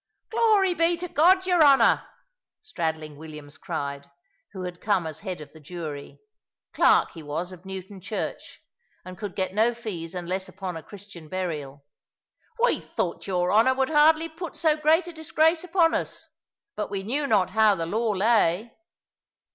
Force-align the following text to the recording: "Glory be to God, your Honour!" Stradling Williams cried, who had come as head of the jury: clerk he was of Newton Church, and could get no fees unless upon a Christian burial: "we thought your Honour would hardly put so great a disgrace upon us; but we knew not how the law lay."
"Glory 0.31 0.73
be 0.73 0.97
to 0.97 1.07
God, 1.07 1.45
your 1.45 1.61
Honour!" 1.63 2.07
Stradling 2.59 3.17
Williams 3.17 3.59
cried, 3.59 4.09
who 4.51 4.63
had 4.63 4.81
come 4.81 5.05
as 5.05 5.19
head 5.19 5.39
of 5.39 5.53
the 5.53 5.59
jury: 5.59 6.17
clerk 6.73 7.11
he 7.11 7.21
was 7.21 7.51
of 7.51 7.65
Newton 7.67 8.01
Church, 8.01 8.63
and 9.05 9.15
could 9.15 9.35
get 9.35 9.53
no 9.53 9.75
fees 9.75 10.15
unless 10.15 10.49
upon 10.49 10.75
a 10.75 10.81
Christian 10.81 11.29
burial: 11.29 11.85
"we 12.63 12.79
thought 12.79 13.27
your 13.27 13.51
Honour 13.53 13.75
would 13.75 13.89
hardly 13.89 14.27
put 14.27 14.55
so 14.55 14.75
great 14.75 15.05
a 15.05 15.13
disgrace 15.13 15.63
upon 15.63 15.93
us; 15.93 16.29
but 16.75 16.89
we 16.89 17.03
knew 17.03 17.27
not 17.27 17.51
how 17.51 17.75
the 17.75 17.85
law 17.85 18.09
lay." 18.13 18.75